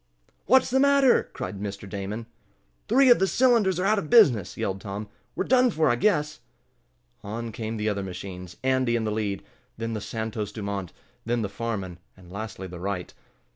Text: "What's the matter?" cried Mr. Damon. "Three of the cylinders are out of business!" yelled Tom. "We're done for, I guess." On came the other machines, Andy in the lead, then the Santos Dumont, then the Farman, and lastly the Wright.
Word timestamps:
"What's 0.47 0.71
the 0.71 0.79
matter?" 0.79 1.29
cried 1.31 1.59
Mr. 1.61 1.87
Damon. 1.87 2.25
"Three 2.87 3.11
of 3.11 3.19
the 3.19 3.27
cylinders 3.27 3.79
are 3.79 3.85
out 3.85 3.99
of 3.99 4.09
business!" 4.09 4.57
yelled 4.57 4.81
Tom. 4.81 5.07
"We're 5.35 5.43
done 5.43 5.69
for, 5.69 5.91
I 5.91 5.95
guess." 5.95 6.39
On 7.23 7.51
came 7.51 7.77
the 7.77 7.87
other 7.89 8.01
machines, 8.01 8.57
Andy 8.63 8.95
in 8.95 9.03
the 9.03 9.11
lead, 9.11 9.43
then 9.77 9.93
the 9.93 10.01
Santos 10.01 10.51
Dumont, 10.51 10.91
then 11.23 11.43
the 11.43 11.49
Farman, 11.49 11.99
and 12.17 12.31
lastly 12.31 12.65
the 12.65 12.79
Wright. 12.79 13.13